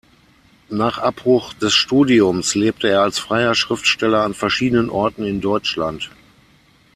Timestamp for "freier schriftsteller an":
3.19-4.33